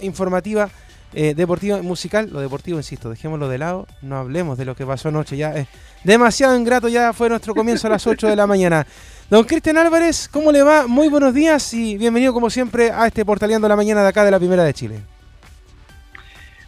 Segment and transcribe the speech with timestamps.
[0.00, 0.70] informativa,
[1.14, 2.28] eh, deportiva y musical.
[2.32, 5.68] Lo deportivo, insisto, dejémoslo de lado, no hablemos de lo que pasó anoche, ya es
[6.04, 8.86] demasiado ingrato, ya fue nuestro comienzo a las 8 de la mañana.
[9.28, 10.86] Don Cristian Álvarez, ¿cómo le va?
[10.86, 14.30] Muy buenos días y bienvenido como siempre a este Portaleando la Mañana de acá de
[14.30, 15.00] la Primera de Chile.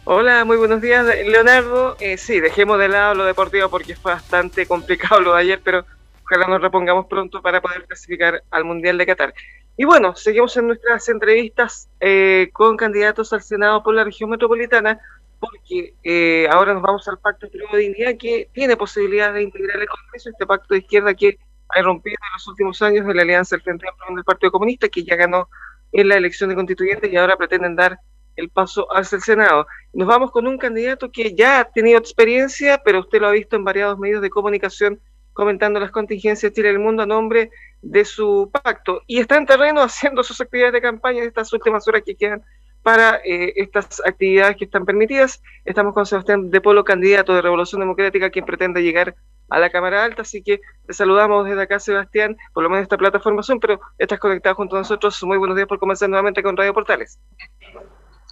[0.03, 1.95] Hola, muy buenos días, Leonardo.
[1.99, 5.85] Eh, sí, dejemos de lado lo deportivo porque fue bastante complicado lo de ayer, pero
[6.23, 9.33] ojalá nos repongamos pronto para poder clasificar al Mundial de Qatar.
[9.79, 14.99] Y bueno, seguimos en nuestras entrevistas eh, con candidatos al Senado por la región metropolitana,
[15.39, 19.87] porque eh, ahora nos vamos al Pacto de Dignidad, que tiene posibilidad de integrar el
[19.87, 23.55] Congreso, este pacto de izquierda que ha rompido en los últimos años de la alianza
[23.55, 25.47] del Frente Amplio del Partido Comunista, que ya ganó
[25.93, 28.01] en la elección de constituyentes y ahora pretenden dar
[28.35, 29.65] el paso hacia el Senado.
[29.93, 33.55] Nos vamos con un candidato que ya ha tenido experiencia, pero usted lo ha visto
[33.55, 34.99] en variados medios de comunicación
[35.39, 37.49] comentando las contingencias de Chile el mundo a nombre
[37.81, 39.01] de su pacto.
[39.07, 42.43] Y está en terreno haciendo sus actividades de campaña en estas últimas horas que quedan
[42.83, 45.41] para eh, estas actividades que están permitidas.
[45.63, 49.15] Estamos con Sebastián de Polo, candidato de Revolución Democrática, quien pretende llegar
[49.49, 50.23] a la Cámara Alta.
[50.23, 54.19] Así que te saludamos desde acá, Sebastián, por lo menos esta plataforma Zoom, pero estás
[54.19, 55.21] conectado junto a nosotros.
[55.23, 57.17] Muy buenos días por comenzar nuevamente con Radio Portales.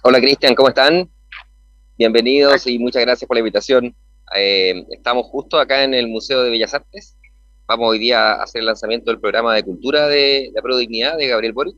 [0.02, 1.10] Hola Cristian, ¿cómo están?
[1.96, 3.94] Bienvenidos y muchas gracias por la invitación.
[4.36, 7.16] Eh, estamos justo acá en el Museo de Bellas Artes.
[7.66, 11.28] Vamos hoy día a hacer el lanzamiento del programa de cultura de la Prodignidad de
[11.28, 11.76] Gabriel Boric.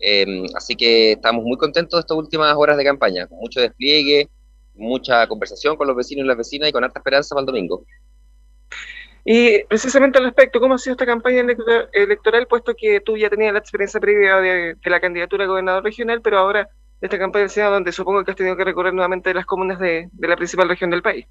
[0.00, 4.28] Eh, así que estamos muy contentos de estas últimas horas de campaña, con mucho despliegue,
[4.74, 7.84] mucha conversación con los vecinos y las vecinas y con harta esperanza para el domingo.
[9.24, 11.44] Y precisamente al respecto, ¿cómo ha sido esta campaña
[11.92, 16.22] electoral, puesto que tú ya tenías la experiencia previa de, la candidatura a gobernador regional,
[16.22, 16.68] pero ahora
[17.00, 20.08] esta campaña del Senado, donde supongo que has tenido que recorrer nuevamente las comunas de,
[20.18, 21.26] la principal región del país.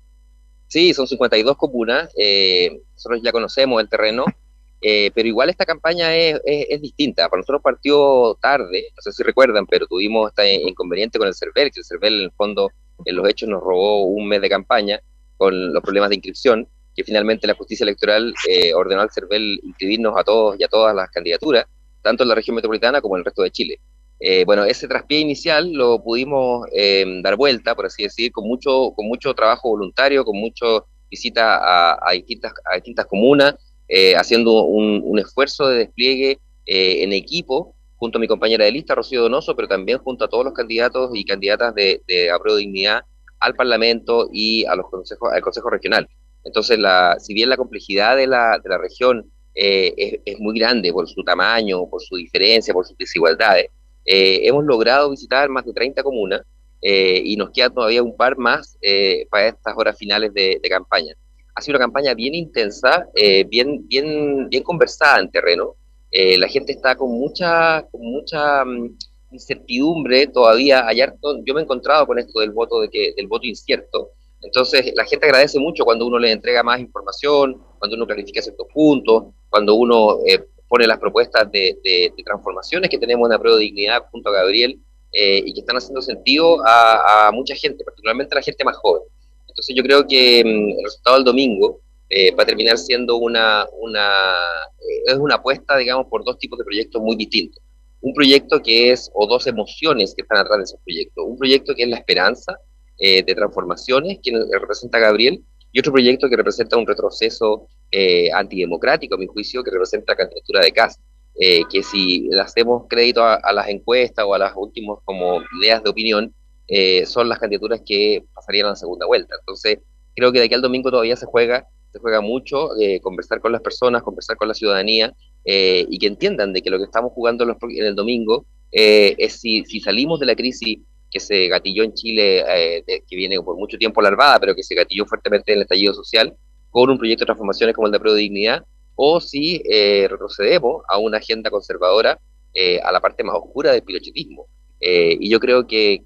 [0.70, 4.24] Sí, son 52 comunas, eh, nosotros ya conocemos el terreno,
[4.82, 6.40] eh, pero igual esta campaña es,
[6.80, 7.28] distinta.
[7.28, 11.72] Para nosotros partió tarde, no sé si recuerdan, pero tuvimos este inconveniente con el CERVEL,
[11.72, 12.72] que el CERVEL en el fondo
[13.04, 15.02] en los hechos nos robó un mes de campaña
[15.38, 20.16] con los problemas de inscripción, que finalmente la justicia electoral eh, ordenó al CERVEL inscribirnos
[20.18, 21.66] a todos y a todas las candidaturas,
[22.04, 23.80] tanto en la región metropolitana como en el resto de Chile.
[24.20, 28.92] Eh, bueno, ese traspié inicial lo pudimos eh, dar vuelta, por así decir, con mucho,
[28.96, 31.60] con mucho trabajo voluntario, con mucho visita
[32.06, 33.56] a, distintas, a distintas comunas,
[33.88, 39.24] eh, haciendo un, esfuerzo de despliegue en equipo, junto a mi compañera de lista, Rocío
[39.24, 43.02] Donoso, pero también junto a todos los candidatos y candidatas de, de Dignidad
[43.40, 46.08] al Parlamento y a los consejos, al Consejo Regional.
[46.44, 51.10] Entonces, la, si bien la complejidad de la, de la región es muy grande por
[51.10, 53.70] su tamaño, por su diferencia, por sus desigualdades,
[54.06, 56.42] eh, hemos logrado visitar más de 30 comunas
[56.82, 61.14] eh, y nos queda todavía un par más eh, para estas horas finales de, campaña.
[61.56, 63.08] Ha sido una campaña bien intensa,
[63.50, 65.76] bien, bien, bien conversada en terreno.
[66.12, 68.98] la gente está con mucha, con mucha mm,
[69.32, 70.88] incertidumbre todavía.
[70.88, 71.14] Ayer
[71.46, 74.12] yo me he encontrado con esto del voto, de que, del voto incierto.
[74.42, 78.68] Entonces, la gente agradece mucho cuando uno le entrega más información, cuando uno clarifica ciertos
[78.74, 80.20] puntos, cuando uno
[80.70, 84.80] pone las propuestas de, transformaciones que tenemos en la prueba de dignidad junto a Gabriel
[85.12, 89.02] eh, y que están haciendo sentido a, mucha gente, particularmente a la gente más joven.
[89.48, 93.68] Entonces yo creo que mm, el resultado del domingo eh, va a terminar siendo una,
[93.80, 94.36] una,
[94.80, 97.62] eh, es una apuesta, digamos, por dos tipos de proyectos muy distintos.
[98.02, 101.24] Un proyecto que es, o dos emociones que están atrás de ese proyecto.
[101.24, 102.58] Un proyecto que es la esperanza
[102.98, 105.42] de transformaciones, que representa Gabriel,
[105.72, 110.18] y otro proyecto que representa un retroceso eh, antidemocrático, a mi juicio, que representa la
[110.18, 111.02] candidatura de Cast,
[111.40, 115.84] eh, que si le hacemos crédito a, las encuestas o a las últimas como ideas
[115.84, 116.34] de opinión,
[116.68, 119.36] eh, son las candidaturas que pasarían a la segunda vuelta.
[119.40, 119.80] Entonces,
[120.16, 122.70] creo que de aquí al domingo todavía se juega, se juega mucho,
[123.02, 125.14] conversar con las personas, conversar con la ciudadanía,
[125.44, 129.80] y que entiendan de que lo que estamos jugando en, el domingo es si, si
[129.80, 130.80] salimos de la crisis
[131.10, 134.76] que se gatilló en Chile, eh, que viene por mucho tiempo larvada, pero que se
[134.76, 136.36] gatilló fuertemente en el estallido social,
[136.72, 138.66] con un proyecto de transformaciones como el de Prodignidad,
[138.96, 142.20] o si eh, retrocedemos a una agenda conservadora
[142.54, 144.48] eh, a la parte más oscura del pilochetismo.
[144.80, 146.02] y yo creo que,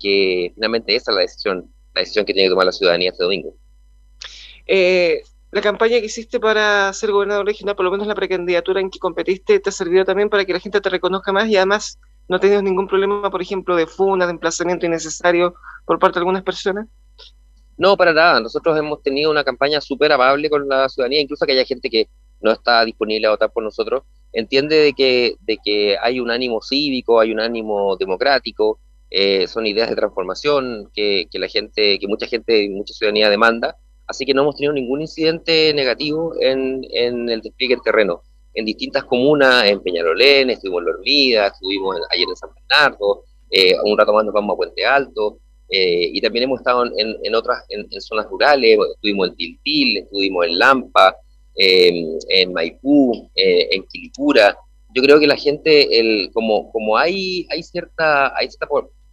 [0.55, 3.55] finalmente esa es la decisión, la decisión que tiene que tomar la ciudadanía este domingo.
[5.51, 8.99] la campaña que hiciste para ser gobernador regional, por lo menos la precandidatura en que
[8.99, 12.39] competiste, te ha servido también para que la gente te reconozca más y además ¿No
[12.39, 15.55] tenido ningún problema, por ejemplo, de funa, de emplazamiento innecesario
[15.85, 16.87] por parte de algunas personas?
[17.77, 18.39] No, para nada.
[18.39, 22.07] Nosotros hemos tenido una campaña súper amable con la ciudadanía, incluso que haya gente que
[22.41, 24.03] no está disponible a votar por nosotros,
[24.33, 28.79] entiende de que, de que hay un ánimo cívico, hay un ánimo democrático,
[29.09, 33.77] eh, son ideas de transformación que, que, la gente, que mucha gente mucha ciudadanía demanda,
[34.07, 38.21] así que no hemos tenido ningún incidente negativo en, en el despliegue del terreno.
[38.55, 43.23] En distintas comunas, en Peñarolén, estuvimos en La estuvimos ayer en San Bernardo,
[43.85, 45.37] un rato más nos vamos a Puente Alto,
[45.69, 51.15] y también hemos estado en, otras, en, zonas rurales, estuvimos en Tiltil, estuvimos en Lampa,
[51.55, 54.55] en Maipú, en Quilicura.
[54.93, 58.67] Yo creo que la gente, el, como, como hay, hay, cierta, hay cierta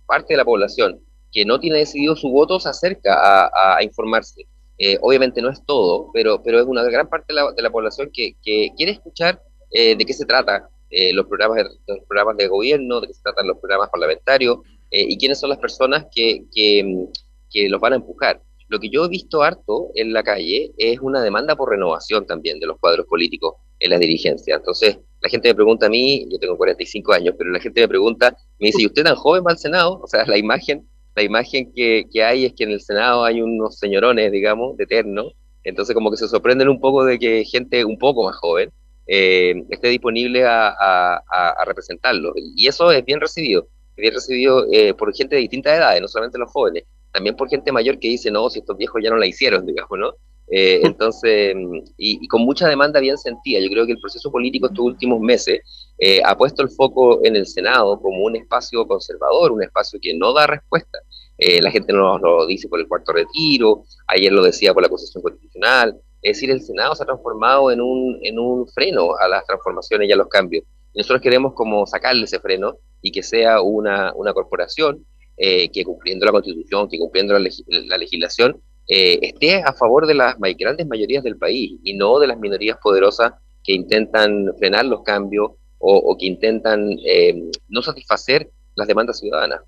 [0.07, 1.01] parte de la población
[1.33, 4.47] que no tiene decidido su voto, se acerca a, informarse.
[4.79, 8.35] Eh, obviamente no es todo, pero, pero es una gran parte de la, población que,
[8.43, 13.01] quiere escuchar eh, de qué se trata eh, los, programas de, los programas de gobierno,
[13.01, 14.59] de qué se tratan los programas parlamentarios
[14.91, 18.43] y quiénes son las personas que, que, los van a empujar.
[18.69, 22.61] Lo que yo he visto harto en la calle es una demanda por renovación también
[22.61, 24.59] de los cuadros políticos en las dirigencias.
[24.59, 27.89] Entonces, la gente me pregunta a mí, yo tengo 45 años, pero la gente me
[27.89, 30.01] pregunta, me dice, ¿y usted tan joven va al Senado?
[30.03, 33.43] O sea, la imagen la imagen que, que, hay es que en el Senado hay
[33.43, 35.33] unos señorones, digamos, de eterno,
[35.65, 38.71] entonces como que se sorprenden un poco de que gente un poco más joven
[39.07, 42.33] eh, esté disponible a, a, representarlo.
[42.37, 43.69] Y eso es bien recibido,
[44.01, 47.73] bien recibido eh, por gente de distintas edades, no solamente los jóvenes, también por gente
[47.73, 50.15] mayor que dice, no, si estos viejos ya no la hicieron, digamos, ¿no?
[50.53, 51.55] Eh, entonces,
[51.97, 53.61] y, y, con mucha demanda bien sentida.
[53.61, 55.61] Yo creo que el proceso político estos últimos meses
[55.97, 60.13] eh, ha puesto el foco en el Senado como un espacio conservador, un espacio que
[60.15, 60.99] no da respuesta.
[61.39, 64.89] Eh, la gente nos lo dice por el cuarto retiro, ayer lo decía por la
[64.89, 66.01] Constitución Constitucional.
[66.21, 70.09] Es decir, el Senado se ha transformado en un, en un freno a las transformaciones
[70.09, 70.65] y a los cambios.
[70.93, 75.05] Y nosotros queremos como sacarle ese freno y que sea una, una corporación
[75.39, 78.61] que cumpliendo la Constitución, que cumpliendo la, la legislación,
[78.93, 82.77] eh, esté a favor de las grandes mayorías del país y no de las minorías
[82.83, 89.61] poderosas que intentan frenar los cambios o, que intentan eh, no satisfacer las demandas ciudadanas.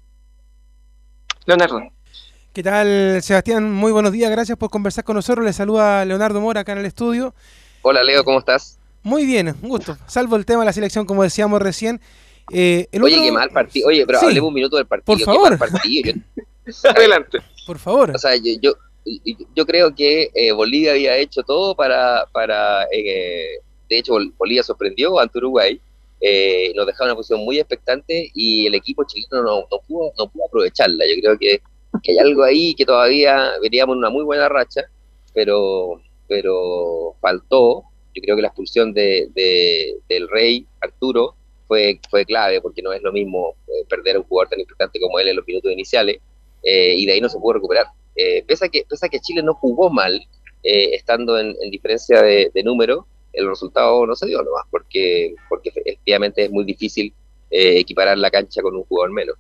[1.47, 1.81] Leonardo.
[2.53, 3.73] ¿Qué tal, Sebastián?
[3.73, 5.47] Muy buenos días, gracias por conversar con nosotros.
[5.47, 7.33] Le saluda Leonardo Mora acá en el estudio.
[7.83, 8.81] Hola, Leo, ¿cómo estás?
[9.03, 9.97] Muy bien, un gusto.
[10.07, 12.01] Salvo el tema de la selección, como decíamos recién.
[12.53, 13.89] Eh, Oye, qué mal partido.
[13.89, 15.17] Oye, pero hablemos un minuto del partido.
[15.17, 15.59] Por favor.
[16.97, 17.39] Adelante.
[17.67, 18.13] Por favor.
[18.15, 18.75] O sea, yo,
[19.55, 25.19] yo creo que eh, Bolivia había hecho todo para, para eh, de hecho Bolivia sorprendió
[25.19, 25.81] ante Uruguay,
[26.21, 30.29] eh, nos dejaba una posición muy expectante y el equipo chileno no, no, pudo, no
[30.29, 31.05] pudo aprovecharla.
[31.07, 31.63] Yo creo que,
[32.09, 34.83] hay algo ahí que todavía veríamos una muy buena racha,
[35.35, 37.85] pero, pero faltó.
[38.15, 39.29] Yo creo que la expulsión de,
[40.09, 41.35] del rey Arturo
[41.67, 43.55] fue, fue clave, porque no es lo mismo
[43.89, 46.19] perder a un jugador tan importante como él en los minutos iniciales,
[46.63, 47.87] y de ahí no se pudo recuperar.
[48.15, 50.21] Eh, pese, a que, pese que Chile no jugó mal,
[50.63, 56.45] eh, estando en, diferencia de, número, el resultado no se dio nomás, porque, porque efectivamente
[56.45, 57.15] es muy difícil
[57.51, 59.37] eh, equiparar la cancha con un jugador menos.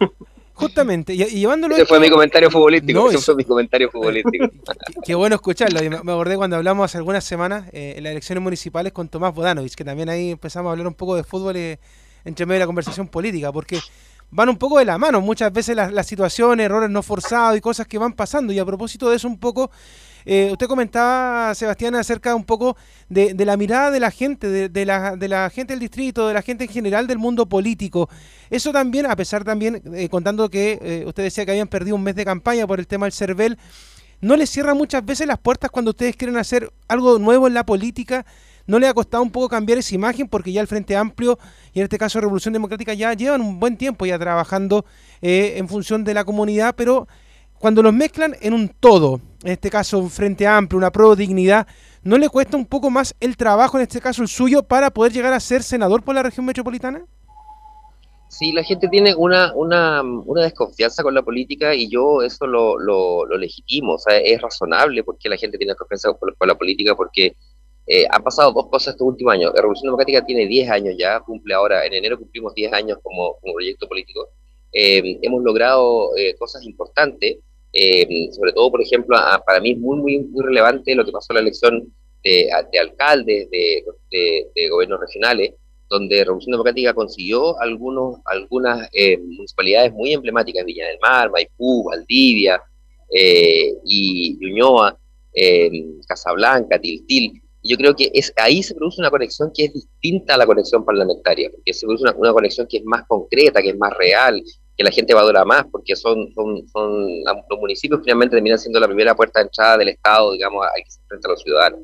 [0.54, 1.74] Justamente, y, llevándolo.
[1.74, 3.10] Ese fue mi comentario futbolístico.
[3.10, 4.48] ese fue mi comentario futbolístico.
[5.04, 5.80] Qué, bueno escucharlo.
[5.80, 9.84] Me, acordé cuando hablamos hace algunas semanas en las elecciones municipales con Tomás Bodanovich, que
[9.84, 13.52] también ahí empezamos a hablar un poco de fútbol entre medio de la conversación política,
[13.52, 13.80] porque
[14.30, 15.20] van un poco de la mano.
[15.20, 18.52] Muchas veces las, situaciones, errores no forzados y cosas que van pasando.
[18.52, 19.70] Y a propósito de eso, un poco,
[20.26, 22.76] eh, usted comentaba, Sebastián, acerca un poco
[23.08, 26.42] de, la mirada de la gente, de, la, de, la, gente del distrito, de la
[26.42, 28.08] gente en general del mundo político.
[28.50, 32.02] Eso también, a pesar también, eh, contando que eh, usted decía que habían perdido un
[32.02, 33.58] mes de campaña por el tema del CERVEL,
[34.20, 37.66] ¿no les cierra muchas veces las puertas cuando ustedes quieren hacer algo nuevo en la
[37.66, 38.24] política?
[38.66, 40.26] ¿No le ha costado un poco cambiar esa imagen?
[40.26, 41.38] Porque ya el Frente Amplio
[41.74, 44.86] y en este caso Revolución Democrática ya llevan un buen tiempo ya trabajando
[45.20, 47.06] eh, en función de la comunidad, pero
[47.58, 51.66] cuando los mezclan en un todo, en este caso un Frente Amplio, una pro dignidad,
[52.02, 55.12] ¿no le cuesta un poco más el trabajo, en este caso el suyo, para poder
[55.12, 57.04] llegar a ser senador por la región metropolitana?
[58.28, 62.78] Sí, la gente tiene una, una, una desconfianza con la política y yo eso lo,
[62.78, 67.36] lo, legitimo, o sea, es razonable porque la gente tiene desconfianza con la política porque
[67.86, 69.52] eh, han pasado dos cosas estos últimos años.
[69.54, 73.36] La Revolución Democrática tiene 10 años ya, cumple ahora, en enero cumplimos 10 años como,
[73.40, 74.28] proyecto político.
[74.72, 77.38] Eh, hemos logrado eh, cosas importantes,
[78.32, 79.16] sobre todo, por ejemplo,
[79.46, 82.50] para mí es muy, muy, muy relevante lo que pasó en la elección de,
[82.80, 85.54] alcaldes, de, gobiernos regionales,
[85.88, 88.88] donde Revolución Democrática consiguió algunos, algunas
[89.20, 92.60] municipalidades muy emblemáticas, Villa del Mar, Maipú, Valdivia
[93.84, 94.98] y Ñuñoa,
[96.06, 100.36] Casablanca, Tiltil, yo creo que es, ahí se produce una conexión que es distinta a
[100.36, 103.92] la conexión parlamentaria, porque se produce una, conexión que es más concreta, que es más
[103.96, 104.42] real,
[104.76, 108.86] que la gente valora más, porque son, son, son los municipios finalmente terminan siendo la
[108.86, 111.80] primera puerta de entrada del Estado, digamos, al que se enfrenta a los ciudadanos.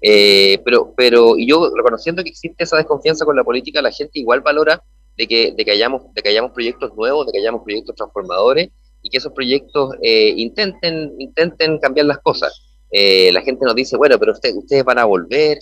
[0.00, 4.18] Eh, pero, pero, y yo reconociendo que existe esa desconfianza con la política, la gente
[4.18, 4.82] igual valora
[5.16, 8.70] de que, de que, hayamos, de que hayamos proyectos nuevos, de que hayamos proyectos transformadores
[9.02, 12.62] y que esos proyectos eh, intenten, intenten cambiar las cosas.
[12.90, 15.58] Eh, la gente nos dice, bueno, pero usted, ustedes van a volver,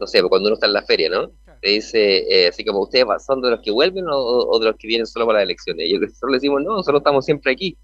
[0.00, 1.30] no sé, cuando uno está en la feria, ¿no?
[1.60, 4.88] Te dice, eh, así como ustedes son de los que vuelven o, de los que
[4.88, 5.88] vienen solo para las elecciones.
[5.88, 7.76] Y nosotros le decimos, no, nosotros estamos siempre aquí.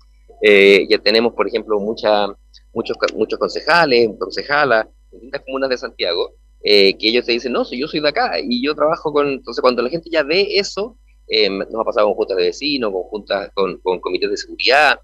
[0.42, 2.26] Eh, ya tenemos, por ejemplo, mucha,
[2.72, 7.86] muchos, muchos concejales, concejalas, distintas comunas de Santiago, eh, que ellos te dicen, no, yo
[7.86, 9.28] soy de acá y yo trabajo con...
[9.28, 10.96] Entonces, cuando la gente ya ve eso,
[11.28, 15.00] nos ha pasado con juntas de vecinos, con, juntas, con, con comités de seguridad,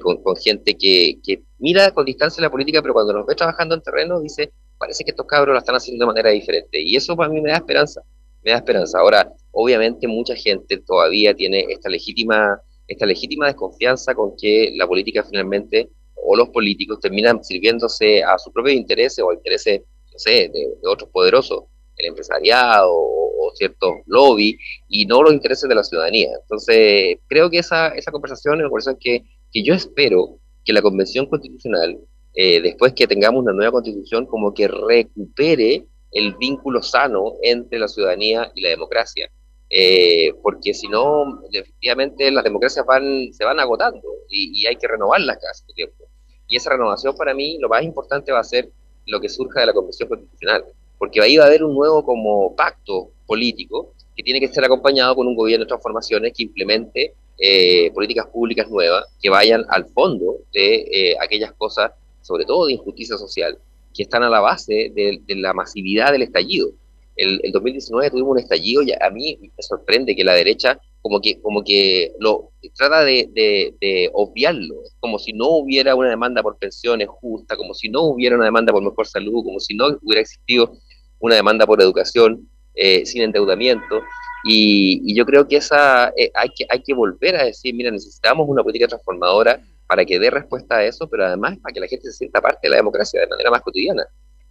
[0.00, 3.74] con, con, gente que, que, mira con distancia la política, pero cuando nos ve trabajando
[3.74, 6.80] en terreno dice, parece que estos cabros lo están haciendo de manera diferente.
[6.80, 8.02] Y eso para mí me da esperanza,
[8.42, 8.98] me da esperanza.
[8.98, 12.58] Ahora, obviamente mucha gente todavía tiene esta legítima,
[12.88, 18.52] esta legítima desconfianza con que la política finalmente, o los políticos terminan sirviéndose a sus
[18.54, 19.82] propios intereses o a intereses,
[20.12, 21.64] no sé, de, otros poderosos,
[21.98, 24.56] el empresariado o, ciertos lobbies,
[24.88, 26.28] y no los intereses de la ciudadanía.
[26.40, 30.82] Entonces, creo que esa, esa conversación es una conversación que, que yo espero que la
[30.82, 31.98] Convención Constitucional
[32.34, 37.88] eh, después que tengamos una nueva constitución, como que recupere el vínculo sano entre la
[37.88, 39.30] ciudadanía y la democracia.
[39.68, 45.38] Eh, porque si no, efectivamente las democracias van, se van agotando y, hay que renovarlas
[45.38, 46.04] cada cierto tiempo.
[46.48, 48.68] Y esa renovación para mí, lo más importante va a ser
[49.06, 50.64] lo que surja de la Convención Constitucional,
[50.98, 55.14] porque ahí va a haber un nuevo como pacto político que tiene que estar acompañado
[55.14, 60.38] con un gobierno de transformaciones que implemente eh, políticas públicas nuevas que vayan al fondo
[60.52, 61.92] de aquellas cosas
[62.22, 63.58] sobre todo de injusticia social,
[63.94, 66.70] que están a la base de, la masividad del estallido.
[67.16, 71.20] El, el, 2019 tuvimos un estallido y a mí me sorprende que la derecha como
[71.20, 77.08] que, como que lo trata de, obviarlo, como si no hubiera una demanda por pensiones
[77.08, 80.72] justa, como si no hubiera una demanda por mejor salud, como si no hubiera existido
[81.18, 84.02] una demanda por educación eh, sin endeudamiento.
[84.44, 87.90] Y, y, yo creo que esa eh, hay, que, hay que volver a decir, mira,
[87.90, 91.88] necesitamos una política transformadora para que dé respuesta a eso, pero además para que la
[91.88, 94.06] gente se sienta parte de la democracia de manera más cotidiana.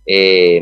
[0.06, 0.62] Eh,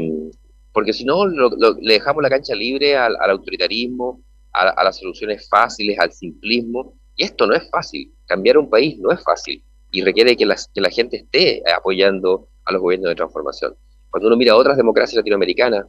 [0.71, 4.21] porque si no, le dejamos la cancha libre al, autoritarismo,
[4.53, 8.13] a, las soluciones fáciles, al simplismo, y esto no es fácil.
[8.27, 12.71] Cambiar un país no es fácil y requiere que, que la gente esté apoyando a
[12.71, 13.75] los gobiernos de transformación.
[14.11, 15.87] Cuando uno mira otras democracias latinoamericanas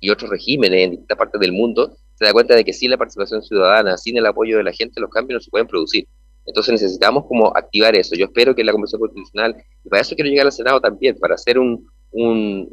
[0.00, 2.96] y otros regímenes en distintas partes del mundo, se da cuenta de que sin la
[2.96, 6.08] participación ciudadana, sin el apoyo de la gente, los cambios no se pueden producir.
[6.46, 8.14] Entonces necesitamos como activar eso.
[8.14, 11.34] Yo espero que la Convención Constitucional, y para eso quiero llegar al Senado también, para
[11.34, 12.68] hacer un, un,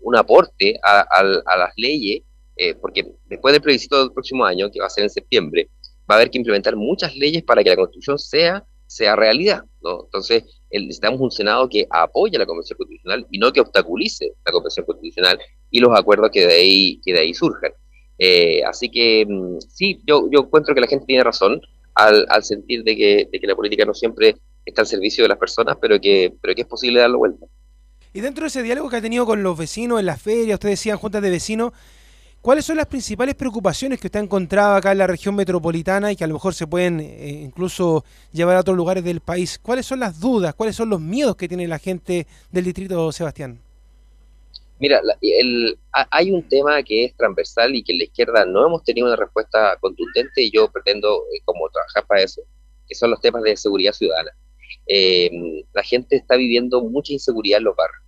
[0.00, 2.22] un, aporte a, a, las leyes,
[2.56, 5.70] eh, porque después del plebiscito del próximo año, que va a ser en septiembre,
[6.10, 9.62] va a haber que implementar muchas leyes para que la Constitución sea, sea realidad.
[9.82, 10.04] ¿no?
[10.04, 14.86] Entonces necesitamos un Senado que apoye la Convención Constitucional y no que obstaculice la Convención
[14.86, 15.38] Constitucional
[15.70, 17.72] y los acuerdos que de ahí, que de ahí surjan.
[18.18, 21.60] Eh, así que mm, sí, yo, yo encuentro que la gente tiene razón
[21.98, 26.00] al, sentir de que, la política no siempre está al servicio de las personas, pero
[26.00, 27.46] que, pero que es posible darlo vuelta.
[28.12, 30.78] Y dentro de ese diálogo que ha tenido con los vecinos en las ferias, ustedes
[30.78, 31.72] decían juntas de vecinos,
[32.40, 36.16] ¿cuáles son las principales preocupaciones que usted ha encontrado acá en la región metropolitana y
[36.16, 39.58] que a lo mejor se pueden eh, incluso llevar a otros lugares del país?
[39.60, 43.58] ¿Cuáles son las dudas, cuáles son los miedos que tiene la gente del distrito Sebastián?
[44.80, 48.84] Mira, el, hay un tema que es transversal y que en la izquierda no hemos
[48.84, 52.42] tenido una respuesta contundente y yo pretendo eh, como trabajar para eso,
[52.86, 54.30] que son los temas de seguridad ciudadana.
[54.86, 58.02] Eh, la gente está viviendo mucha inseguridad en los barrios.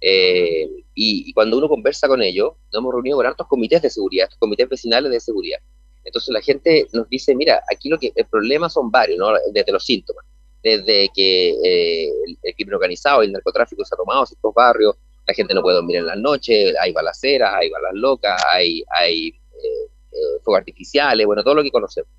[0.00, 4.28] Eh, y, cuando uno conversa con ellos, nos hemos reunido con altos comités de seguridad,
[4.40, 5.60] comités vecinales de seguridad.
[6.04, 9.28] Entonces la gente nos dice, mira, aquí lo que el problema son varios, ¿no?
[9.52, 10.24] desde los síntomas,
[10.62, 14.96] desde que el, el, crimen organizado el narcotráfico se ha tomado estos barrios,
[15.28, 19.28] la gente no puede dormir en la noche, hay balaceras, hay balas locas, hay, hay
[19.28, 22.10] eh, eh, fuegos artificiales, bueno, todo lo que conocemos.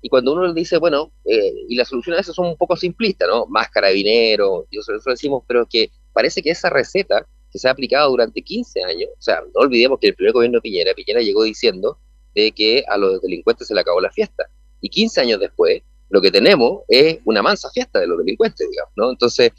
[0.00, 2.76] Y cuando uno le dice, bueno, eh, y las soluciones a eso son un poco
[2.76, 3.46] simplistas, ¿no?
[3.46, 8.10] Más carabinero, y nosotros decimos, pero que parece que esa receta que se ha aplicado
[8.10, 11.42] durante 15 años, o sea, no olvidemos que el primer gobierno de Piñera, Piñera llegó
[11.42, 11.98] diciendo
[12.36, 14.48] de que a los delincuentes se le acabó la fiesta.
[14.80, 18.92] Y 15 años después, lo que tenemos es una mansa fiesta de los delincuentes, digamos,
[18.94, 19.10] ¿no?
[19.10, 19.50] Entonces,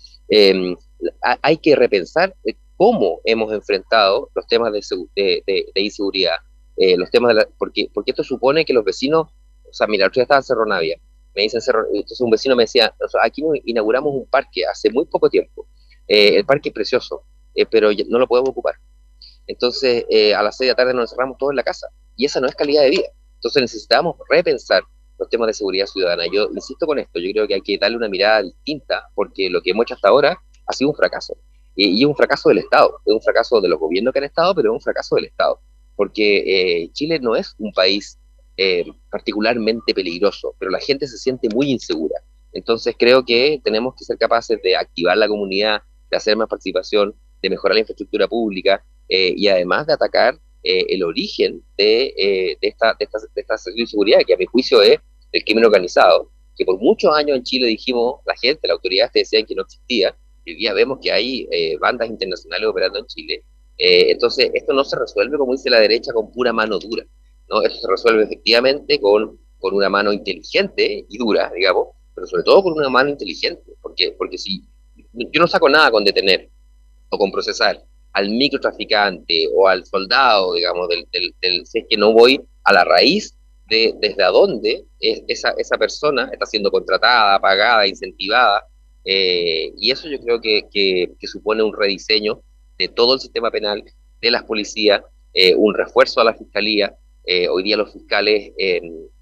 [1.42, 2.36] hay que repensar
[2.78, 6.36] cómo hemos enfrentado los temas de, de, inseguridad,
[6.78, 9.28] eh, los temas de la, porque, esto supone que los vecinos,
[9.70, 11.00] o sea, mira, usted estaba en Cerro Navia,
[11.36, 15.30] me dicen Cerro, entonces un vecino me decía, aquí inauguramos un parque hace muy poco
[15.30, 15.68] tiempo,
[16.08, 18.76] eh, el parque es precioso, eh, pero no lo podemos ocupar.
[19.48, 20.06] Entonces,
[20.36, 22.48] a las seis de la tarde nos encerramos todos en la casa, y esa no
[22.48, 23.08] es calidad de vida.
[23.36, 24.82] Entonces necesitamos repensar
[25.20, 26.24] los temas de seguridad ciudadana.
[26.32, 29.62] Yo insisto con esto, yo creo que hay que darle una mirada distinta, porque lo
[29.62, 31.38] que hemos hecho hasta ahora ha sido un fracaso.
[31.76, 34.56] Y, es un fracaso del Estado, es un fracaso de los gobiernos que han estado,
[34.56, 35.60] pero es un fracaso del Estado,
[35.96, 38.20] porque eh, Chile no es un país
[38.58, 42.16] eh, particularmente peligroso, pero la gente se siente muy insegura.
[42.54, 47.14] Entonces creo que tenemos que ser capaces de activar la comunidad, de hacer más participación,
[47.42, 53.06] de mejorar la infraestructura pública eh, y además de atacar el origen de, esta, de,
[53.06, 55.00] esta, de esta inseguridad, que a mi juicio es
[55.32, 59.46] el crimen organizado, que por muchos años en Chile dijimos, la gente, la autoridad decían
[59.46, 60.16] que no existía,
[60.46, 61.48] hoy día vemos que hay
[61.80, 63.44] bandas internacionales operando en Chile.
[63.78, 67.06] entonces, esto no se resuelve, como dice la derecha, con pura mano dura.
[67.50, 67.62] ¿no?
[67.62, 72.64] Esto se resuelve efectivamente con, con una mano inteligente y dura, digamos, pero sobre todo
[72.64, 74.64] con una mano inteligente, porque, porque si
[75.14, 76.50] yo no saco nada con detener
[77.10, 77.82] o con procesar
[78.14, 81.06] al microtraficante o al soldado, digamos, del,
[81.42, 83.36] del, si es que no voy a la raíz
[83.68, 88.64] de desde dónde esa, esa persona está siendo contratada, pagada, incentivada,
[89.06, 92.42] eh, y eso yo creo que, que, supone un rediseño
[92.78, 93.84] de todo el sistema penal,
[94.22, 95.02] de las policías,
[95.34, 96.96] eh, un refuerzo a la fiscalía,
[97.26, 98.52] eh, hoy día los fiscales,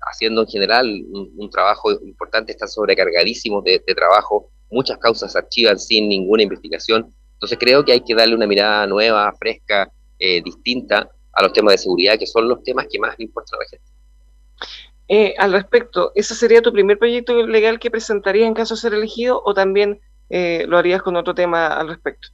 [0.02, 6.10] haciendo en general un, trabajo importante, están sobrecargadísimos de, trabajo, muchas causas se archivan sin
[6.10, 7.14] ninguna investigación.
[7.34, 11.74] Entonces creo que hay que darle una mirada nueva, fresca, eh, distinta a los temas
[11.74, 13.86] de seguridad, que son los temas que más le importan a la gente.
[15.16, 18.94] Eh, al respecto, ¿ese sería tu primer proyecto legal que presentarías en caso de ser
[18.96, 22.30] elegido o también lo harías con otro tema al respecto?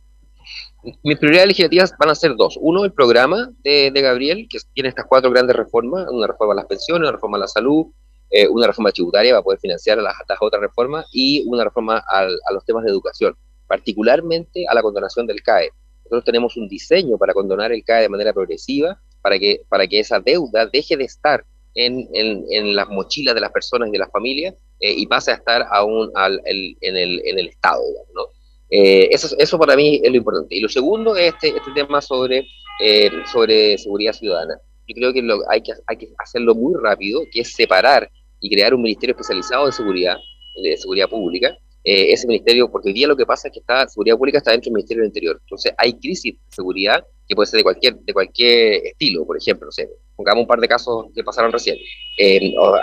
[1.04, 2.58] mis prioridades legislativas van a ser dos.
[2.62, 6.66] Uno, el programa de, Gabriel, que tiene estas cuatro grandes reformas, una reforma a las
[6.66, 7.88] pensiones, una reforma a la salud,
[8.30, 12.64] eh, una reforma tributaria para poder financiar las, otras reformas y una reforma a los
[12.66, 13.36] temas de educación,
[13.68, 15.72] particularmente a la condonación del CAE.
[16.06, 20.00] Nosotros tenemos un diseño para condonar el CAE de manera progresiva, para que, para que
[20.00, 21.46] esa deuda deje de estar
[21.76, 25.36] en, en, las mochilas de las personas y de las familias eh, y pase a
[25.36, 27.84] estar aún al, en, el, en el Estado,
[28.14, 28.28] ¿no?
[28.70, 30.56] Eh, eso, eso para mí es lo importante.
[30.56, 32.46] Y lo segundo es este, este tema sobre,
[32.82, 34.60] eh, sobre seguridad ciudadana.
[34.88, 38.10] Yo creo que, lo, hay que hay que hacerlo muy rápido, que es separar
[38.40, 40.18] y crear un ministerio especializado de seguridad,
[40.64, 41.58] de seguridad pública.
[41.84, 44.52] Eh, ese ministerio, porque hoy día lo que pasa es que está, seguridad pública está
[44.52, 45.40] dentro del Ministerio del Interior.
[45.42, 49.68] Entonces hay crisis de seguridad que puede ser de cualquier, de cualquier estilo, por ejemplo,
[49.68, 49.72] no
[50.20, 51.78] pongamos un par de casos que pasaron recién,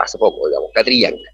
[0.01, 1.31] hace poco, digamos, Catrillanca.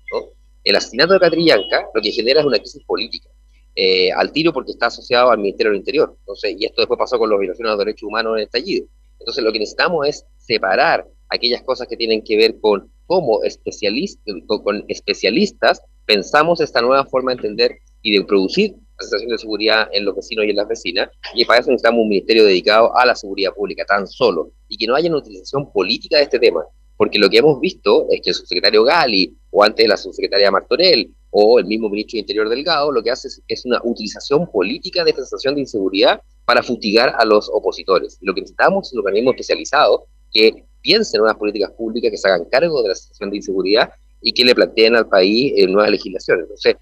[0.64, 3.28] El asesinato de Catrillanca lo que genera es una crisis política
[3.76, 6.16] eh, al tiro porque está asociado al Ministerio del Interior.
[6.18, 8.86] Entonces, y esto después pasó con los violaciones de derechos humanos en el estallido.
[9.20, 15.82] Entonces, lo que necesitamos es separar aquellas cosas que tienen que ver con cómo especialistas
[16.04, 18.74] pensamos esta nueva forma de entender y de producir
[19.10, 22.08] la de seguridad en los vecinos y en las vecinas, y para eso necesitamos un
[22.08, 26.18] ministerio dedicado a la seguridad pública, tan solo, y que no haya una utilización política
[26.18, 26.64] de este tema,
[26.96, 31.10] porque lo que hemos visto es que el subsecretario Gali, o antes la subsecretaria Martorell,
[31.30, 35.10] o el mismo ministro de Interior Delgado, lo que hace es, una utilización política de
[35.10, 38.18] esta sensación de inseguridad para fustigar a los opositores.
[38.20, 42.28] Lo que necesitamos es un organismo especializado que piense en unas políticas públicas que se
[42.28, 45.90] hagan cargo de la sensación de inseguridad y que le planteen al país eh, nuevas
[45.90, 46.42] legislaciones.
[46.42, 46.76] Entonces,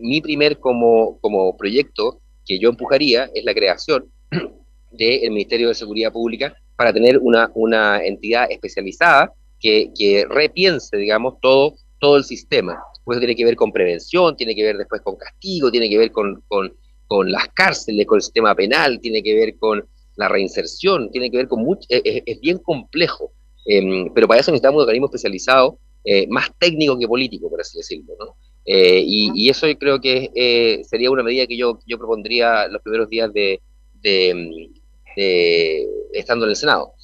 [0.00, 4.06] mi primer como, como proyecto que yo empujaría es la creación
[4.90, 11.34] del Ministerio de Seguridad Pública para tener una, una entidad especializada que, que repiense, digamos,
[11.40, 15.16] todo, todo el sistema pues tiene que ver con prevención, tiene que ver después con
[15.16, 16.72] castigo, tiene que ver con, con,
[17.06, 19.84] con las cárceles, con el sistema penal, tiene que ver con
[20.16, 23.32] la reinserción, tiene que ver con mucho, es, bien complejo,
[23.66, 27.78] em, pero para eso necesitamos un organismo especializado, eh, más técnico que político, por así
[27.78, 28.36] decirlo, ¿no?
[28.66, 32.68] Eh, y, y, eso yo creo que eh, sería una medida que yo, yo propondría
[32.68, 33.60] los primeros días de,
[33.94, 34.70] de,
[35.16, 36.94] de estando en el Senado.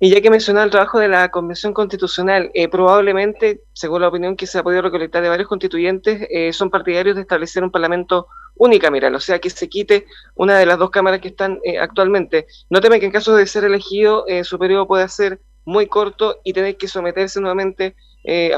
[0.00, 4.36] Y ya que mencionaba el trabajo de la Convención Constitucional, eh, probablemente, según la opinión
[4.36, 8.26] que se ha podido recolectar de varios constituyentes, eh, son partidarios de establecer un Parlamento
[8.56, 12.46] unicameral, o sea, que se quite una de las dos cámaras que están eh, actualmente.
[12.68, 16.52] No temen que en caso de ser elegido, su periodo pueda ser muy corto y
[16.52, 17.94] tener que someterse nuevamente a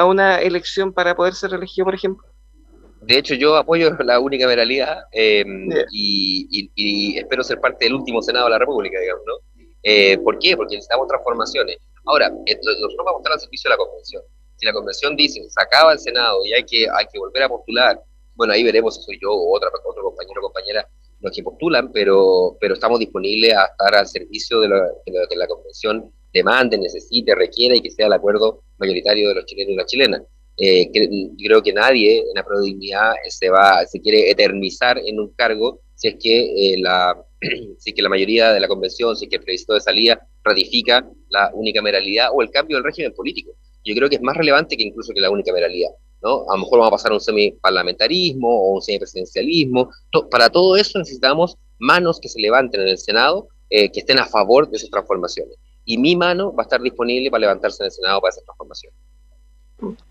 [0.06, 2.26] una elección para poder ser elegido, por ejemplo.
[3.02, 8.46] De hecho, yo apoyo la unicameralidad y, y, y espero ser parte del último Senado
[8.46, 9.50] de la República, digamos, ¿no?
[9.82, 10.56] Eh, ¿Por qué?
[10.56, 11.78] Porque necesitamos transformaciones.
[12.04, 14.22] Ahora, nosotros vamos a estar al servicio de la convención.
[14.56, 17.48] Si la convención dice, se acaba el Senado y hay que, hay que volver a
[17.48, 18.00] postular,
[18.34, 20.86] bueno, ahí veremos si soy yo o otra, otro compañero o compañera
[21.20, 25.46] los que postulan, pero, pero estamos disponibles a estar al servicio de lo, que la
[25.46, 29.86] convención demande, necesite, requiera y que sea el acuerdo mayoritario de los chilenos y las
[29.86, 30.22] chilenas.
[30.56, 30.90] Eh,
[31.38, 36.08] creo que nadie en la prodignidad se va, se quiere eternizar en un cargo si
[36.08, 37.16] es que eh, la
[37.78, 41.50] si que la mayoría de la convención, si que el plebiscito de salida ratifica la
[41.54, 43.52] unicameralidad o el cambio del régimen político.
[43.84, 45.90] Yo creo que es más relevante que incluso que la unicameralidad.
[46.22, 46.44] ¿no?
[46.50, 49.90] A lo mejor vamos a pasar a un semiparlamentarismo o un semipresidencialismo.
[50.30, 54.26] para todo eso necesitamos manos que se levanten en el Senado, eh, que estén a
[54.26, 55.56] favor de esas transformaciones.
[55.90, 58.96] Y mi mano va a estar disponible para levantarse en el Senado para esas transformaciones.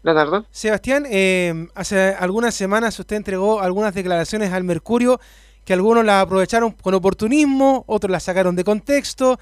[0.03, 0.45] Leonardo.
[0.51, 5.21] Sebastián, eh, hace algunas semanas usted entregó algunas declaraciones al Mercurio
[5.63, 9.39] que algunos la aprovecharon con oportunismo, otros la sacaron de contexto,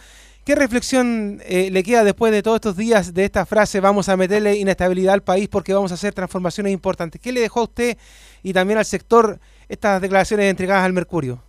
[0.48, 4.16] ¿Qué reflexión eh, le queda después de todos estos días de esta frase, vamos a
[4.16, 7.20] meterle inestabilidad al país porque vamos a hacer transformaciones importantes?
[7.20, 7.98] ¿Qué le dejó a usted
[8.44, 11.44] y también al sector estas declaraciones entregadas al Mercurio?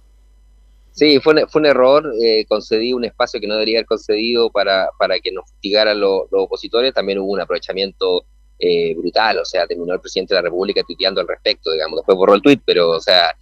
[0.98, 2.44] Sí, fue un, error, eh,
[2.92, 7.20] un espacio que no debería haber concedido para, para que nos fustigaran los opositores, también
[7.20, 8.26] hubo un aprovechamiento
[8.58, 12.18] eh, brutal, o sea, terminó el presidente de la República tuiteando al respecto, digamos, después
[12.18, 13.32] borró el tuit, pero, o sea,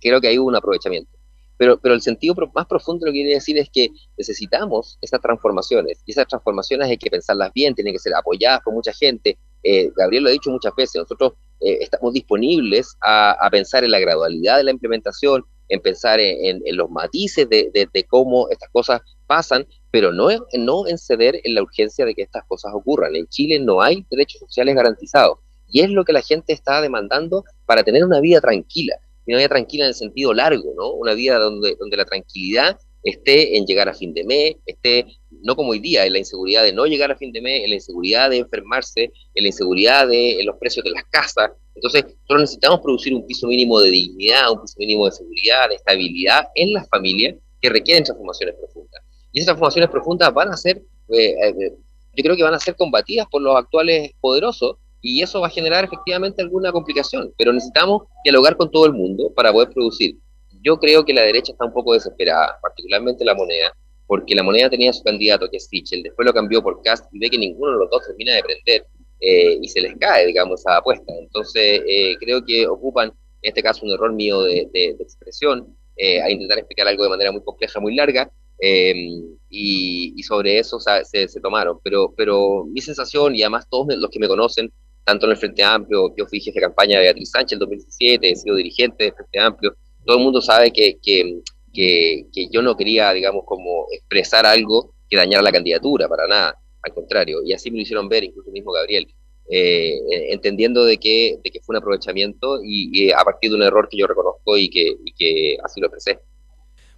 [0.00, 1.10] creo que ahí hubo un aprovechamiento.
[1.56, 6.04] Pero, pero el sentido más profundo lo que quiere decir es que necesitamos esas transformaciones,
[6.06, 9.36] y esas transformaciones hay que pensarlas bien, tienen que ser apoyadas por mucha gente.
[9.64, 14.00] Eh, Gabriel lo ha dicho muchas veces, nosotros eh, estamos disponibles a, pensar en la
[14.00, 20.12] gradualidad de la implementación, en pensar en, los matices de, cómo estas cosas pasan, pero
[20.12, 23.16] no, no en ceder en la urgencia de que estas cosas ocurran.
[23.16, 27.44] En Chile no hay derechos sociales garantizados y es lo que la gente está demandando
[27.64, 30.90] para tener una vida tranquila una vida tranquila en el sentido largo, ¿no?
[30.92, 35.06] Una vida donde, donde la tranquilidad esté en llegar a fin de mes, esté
[35.42, 37.70] no como hoy día, en la inseguridad de no llegar a fin de mes, en
[37.70, 41.50] la inseguridad de enfermarse, en la inseguridad de los precios de las casas.
[41.74, 45.76] Entonces, nosotros necesitamos producir un piso mínimo de dignidad, un piso mínimo de seguridad, de
[45.76, 49.02] estabilidad en las familias que requieren transformaciones profundas.
[49.32, 51.72] Y esas transformaciones profundas van a ser, eh, eh,
[52.14, 55.50] yo creo que van a ser combatidas por los actuales poderosos, y eso va a
[55.50, 60.16] generar efectivamente alguna complicación, pero necesitamos dialogar con todo el mundo para poder producir.
[60.62, 63.74] Yo creo que la derecha está un poco desesperada, particularmente la moneda,
[64.06, 67.18] porque la moneda tenía su candidato, que es Sichel, después lo cambió por Cast y
[67.18, 68.86] ve que ninguno de los dos termina de prender
[69.20, 71.12] eh, y se les cae, digamos, esa apuesta.
[71.18, 74.68] Entonces, eh, creo que ocupan, en este caso, un error mío de,
[75.00, 80.58] expresión, eh, a intentar explicar algo de manera muy compleja, muy larga, y, y, sobre
[80.58, 81.80] eso se, se, tomaron.
[81.82, 84.72] Pero, pero mi sensación, y además todos los que me conocen,
[85.04, 88.30] tanto en el Frente Amplio, yo fui jefe de campaña de Beatriz Sánchez en 2017,
[88.30, 91.40] he sido dirigente del Frente Amplio, todo el mundo sabe que, que,
[91.72, 96.94] que, yo no quería, digamos, como expresar algo que dañara la candidatura, para nada, al
[96.94, 99.06] contrario, y así me lo hicieron ver, incluso mismo Gabriel,
[99.50, 99.98] eh,
[100.30, 103.98] entendiendo de que, de que fue un aprovechamiento y, a partir de un error que
[103.98, 106.20] yo reconozco y que, que así lo expresé.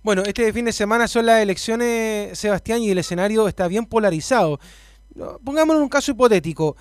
[0.03, 4.61] Bueno, este fin de semana son las elecciones, Sebastián, y el escenario está bien polarizado.
[5.43, 6.77] Pongámonos un caso hipotético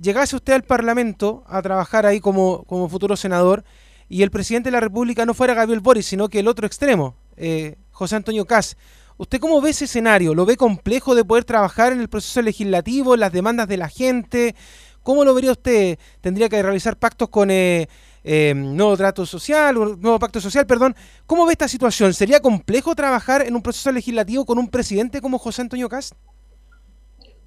[0.00, 3.64] llegase usted al Parlamento a trabajar ahí como, como futuro senador
[4.08, 7.14] y el presidente de la República no fuera Gabriel Boris, sino que el otro extremo,
[7.36, 8.76] eh, José Antonio Cas.
[9.16, 10.34] ¿Usted cómo ve ese escenario?
[10.34, 13.88] ¿Lo ve complejo de poder trabajar en el proceso legislativo, en las demandas de la
[13.88, 14.54] gente?
[15.02, 15.98] ¿Cómo lo vería usted?
[16.20, 17.88] ¿Tendría que realizar pactos con eh,
[18.22, 20.94] eh, nuevo trato social, nuevo pacto social, perdón?
[21.26, 22.14] ¿Cómo ve esta situación?
[22.14, 26.14] ¿Sería complejo trabajar en un proceso legislativo con un presidente como José Antonio Cas?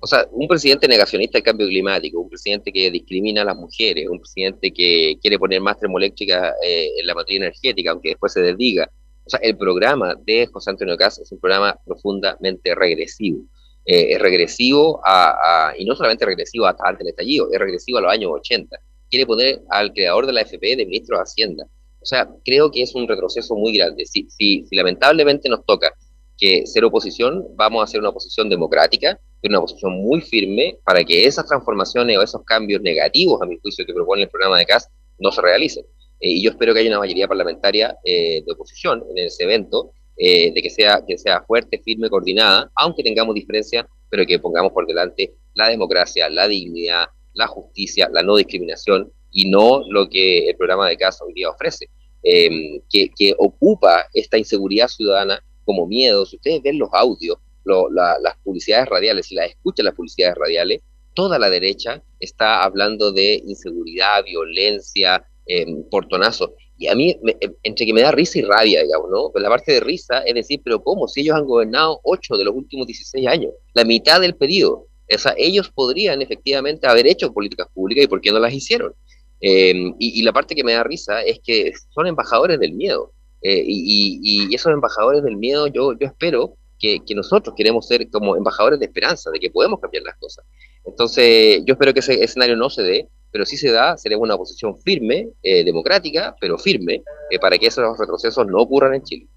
[0.04, 4.10] O sea, un presidente negacionista del cambio climático, un presidente que discrimina a las mujeres,
[4.10, 8.42] un presidente que quiere poner más termoeléctrica eh, en la materia energética, aunque después se
[8.42, 8.92] desdiga.
[9.24, 13.44] O sea, el programa de José Antonio Cas es un programa profundamente regresivo.
[13.86, 18.02] Eh, es regresivo a, y no solamente regresivo hasta antes del estallido, es regresivo a
[18.02, 18.76] los años 80.
[19.08, 21.68] Quiere poner al creador de la FP de ministro de Hacienda.
[22.02, 24.08] O sea, creo que es un retroceso muy grande.
[24.08, 25.94] Si, si, si lamentablemente nos toca
[26.42, 31.26] que ser oposición, vamos a ser una oposición democrática, una oposición muy firme para que
[31.26, 34.90] esas transformaciones o esos cambios negativos, a mi juicio, que propone el programa de CAS,
[35.20, 35.86] no se realicen.
[36.20, 39.92] Eh, y yo espero que haya una mayoría parlamentaria eh, de oposición en ese evento,
[40.18, 44.72] eh, de que sea, que sea fuerte, firme, coordinada, aunque tengamos diferencias, pero que pongamos
[44.72, 50.50] por delante la democracia, la dignidad, la justicia, la no discriminación y no lo que
[50.50, 51.88] el programa de CAS hoy día ofrece,
[52.24, 56.26] que, que ocupa esta inseguridad ciudadana como miedo.
[56.26, 60.82] Si ustedes ven los audios, las publicidades radiales, si las escuchan las publicidades radiales,
[61.14, 66.54] toda la derecha está hablando de inseguridad, violencia, eh, portonazo.
[66.78, 69.32] Y a mí, em, entre que me da risa y rabia, digamos, ¿no?
[69.40, 71.08] La parte de risa es decir, pero ¿cómo?
[71.08, 74.88] Si ellos han gobernado 8 de los últimos 16 años, la mitad del periodo.
[75.14, 78.94] O ellos podrían efectivamente haber hecho políticas públicas y ¿por qué no las hicieron?
[79.42, 83.12] Em, y, la parte que me da risa es que son embajadores del miedo.
[83.42, 88.36] Eh, y, y, esos embajadores del miedo, yo, yo espero que, nosotros queremos ser como
[88.36, 90.46] embajadores de esperanza, de que podemos cambiar las cosas.
[90.84, 94.36] Entonces, yo espero que ese escenario no se dé, pero si se da, seremos una
[94.36, 99.28] oposición firme, eh, democrática, pero firme, eh, para que esos retrocesos no ocurran en Chile.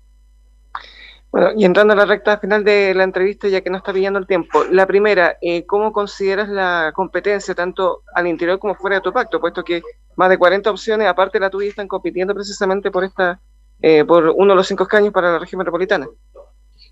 [1.31, 4.21] Bueno, y entrando a la recta final de la entrevista, ya que no está pillando
[4.21, 9.03] el tiempo, la primera, eh, ¿cómo consideras la competencia tanto al interior como fuera de
[9.03, 9.41] tu pacto?
[9.41, 9.83] Puesto que
[10.15, 13.41] más de 40 opciones, aparte de la tuya, están compitiendo precisamente por esta,
[14.07, 16.07] por uno de los cinco escaños para la región metropolitana.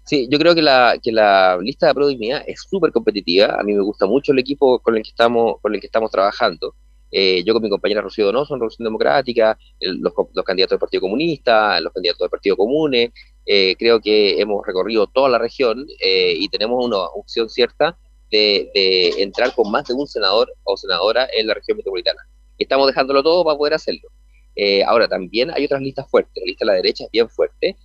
[0.04, 3.56] Sí, yo creo que la, que la lista de Pro es súper competitiva.
[3.58, 6.10] A mí me gusta mucho el equipo con el que estamos, con el que estamos
[6.10, 6.74] trabajando.
[7.14, 11.02] Eh, yo con mi compañera Rocío Donoso en Revolución Democrática, los, los, candidatos del Partido
[11.02, 13.12] Comunista, los candidatos del Partido Comune,
[13.44, 17.98] eh, creo que hemos recorrido toda la región eh, y tenemos una opción cierta
[18.30, 18.70] de,
[19.18, 22.20] entrar con más de un senador o senadora en la región metropolitana.
[22.56, 24.08] Estamos dejándolo todo para poder hacerlo.
[24.54, 26.34] Eh, ahora, también hay otras listas fuertes.
[26.36, 27.76] La lista de la derecha es bien fuerte.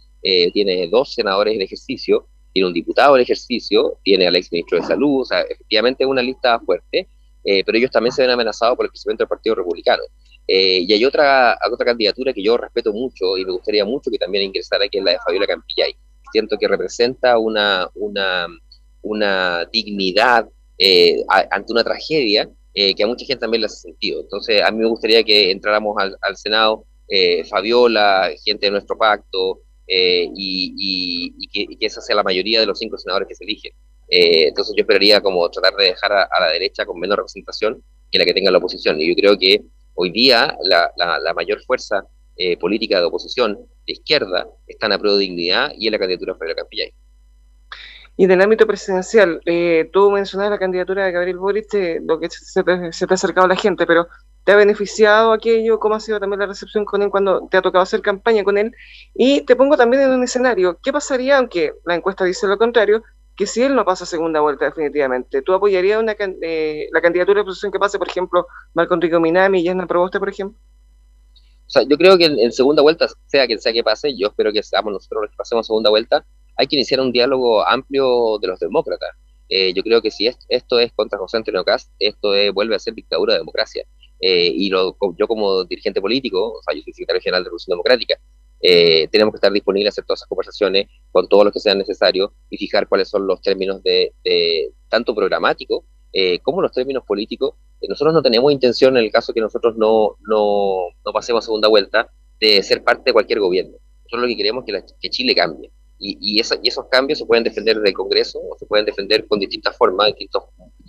[0.54, 4.86] tiene dos senadores en ejercicio, tiene un diputado en ejercicio, tiene al ex ministro de
[4.86, 5.22] Salud.
[5.22, 7.08] O sea, efectivamente es una lista fuerte,
[7.44, 10.04] pero ellos también se ven amenazados por el crecimiento del Partido Republicano.
[10.48, 14.18] Eh, y hay otra, otra candidatura que yo respeto mucho y me gustaría mucho que
[14.18, 15.94] también ingresara, que es la de Fabiola Campillay.
[16.32, 18.48] Siento que representa una, una,
[19.02, 22.50] una dignidad eh, ante una tragedia
[22.80, 24.22] eh, que a mucha gente también le hace sentido.
[24.22, 26.86] Entonces, a mí me gustaría que entráramos al, Senado
[27.50, 32.98] Fabiola, gente de nuestro pacto, y, y, que, esa sea la mayoría de los cinco
[32.98, 33.72] senadores que se eligen.
[34.10, 38.20] entonces, yo esperaría como tratar de dejar a, a la derecha con menos representación que
[38.20, 39.00] la que tenga la oposición.
[39.02, 39.64] Y yo creo que
[40.00, 45.00] Hoy día la, la, mayor fuerza eh, política de oposición de izquierda está en la
[45.00, 46.94] pro dignidad y en la candidatura de Fabiola Campillay.
[48.20, 52.20] Y en el ámbito presidencial, eh, tú mencionabas la candidatura de Gabriel Boric, eh, lo
[52.20, 54.08] que se te, ha acercado la gente, pero
[54.44, 55.80] ¿te ha beneficiado aquello?
[55.80, 58.58] ¿Cómo ha sido también la recepción con él cuando te ha tocado hacer campaña con
[58.58, 58.74] él?
[59.14, 63.04] Y te pongo también en un escenario, ¿qué pasaría, aunque la encuesta dice lo contrario,
[63.36, 67.42] que si él no pasa segunda vuelta definitivamente, ¿tú apoyarías una, eh, la candidatura de
[67.44, 70.60] oposición que pase, por ejemplo, Marco Enrique Minami y Yasna Proboste, por ejemplo?
[71.68, 74.52] O sea, yo creo que en, segunda vuelta, sea quien sea que pase, yo espero
[74.52, 76.26] que seamos nosotros los que pasemos segunda vuelta,
[76.58, 79.10] hay que iniciar un diálogo amplio de los demócratas.
[79.50, 82.94] Eh, yo creo que si esto es contra José Antonio Cast, esto vuelve a ser
[82.94, 83.86] dictadura de democracia.
[84.20, 87.74] Eh, y lo, yo como dirigente político, o sea, yo soy secretario general de Revolución
[87.76, 88.20] Democrática,
[88.60, 91.78] eh, tenemos que estar disponibles a hacer todas esas conversaciones con todos los que sean
[91.78, 94.14] necesarios y fijar cuáles son los términos de,
[94.90, 97.54] tanto programático eh, como los términos políticos.
[97.82, 101.46] Eh, nosotros no tenemos intención, en el caso que nosotros no, no, no pasemos a
[101.46, 103.78] segunda vuelta, de ser parte de cualquier gobierno.
[104.06, 105.72] Nosotros lo que queremos es que, que Chile cambie.
[106.00, 109.40] Y, y, y, esos cambios se pueden defender del Congreso o se pueden defender con
[109.40, 110.44] distintas formas, distintas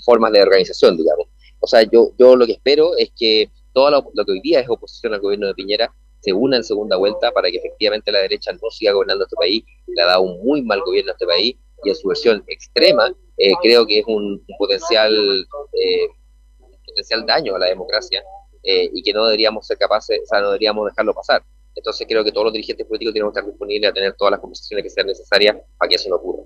[0.05, 1.27] formas de organización, digamos.
[1.61, 4.61] O sea, yo, yo lo que espero es que todo lo, lo que hoy día
[4.61, 8.21] es oposición al gobierno de Piñera se una en segunda vuelta para que efectivamente la
[8.21, 9.65] derecha no siga gobernando este país.
[9.87, 13.15] Le ha dado un muy mal gobierno a este país y en su versión extrema
[13.37, 15.13] eh, creo que es un, potencial,
[15.73, 16.09] eh,
[16.85, 18.23] potencial daño a la democracia
[18.65, 21.45] eh, y que no deberíamos ser capaces, o sea, no deberíamos dejarlo pasar.
[21.79, 24.41] Entonces creo que todos los dirigentes políticos tienen que estar disponibles a tener todas las
[24.41, 26.43] conversaciones que sean necesarias para que eso no ocurra.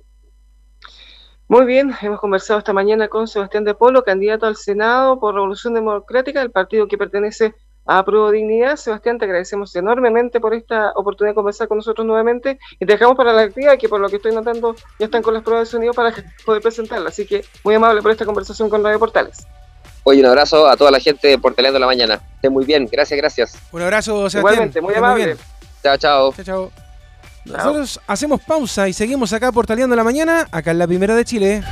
[1.49, 5.75] Muy bien, hemos conversado esta mañana con Sebastián de Polo, candidato al Senado por Revolución
[5.75, 7.55] Democrática, el partido que pertenece
[7.87, 8.77] a Pro Dignidad.
[8.77, 13.17] Sebastián, te agradecemos enormemente por esta oportunidad de conversar con nosotros nuevamente y te dejamos
[13.17, 15.73] para la actividad que por lo que estoy notando ya están con las pruebas de
[15.73, 16.15] sonido para
[16.45, 17.09] poder presentarla.
[17.09, 19.47] Así que muy amable por esta conversación con Radio Portales.
[20.05, 22.21] Oye, un abrazo a toda la gente de Portaleando la Mañana.
[22.37, 23.55] Estén muy bien, gracias, gracias.
[23.71, 24.41] Un abrazo, Sebastián.
[24.41, 25.37] Igualmente, muy amable.
[25.83, 26.35] chao, chao.
[26.35, 26.73] Chao, chao.
[27.45, 31.63] Nosotros hacemos pausa y seguimos acá Portaleando la Mañana, acá en la Primera de Chile.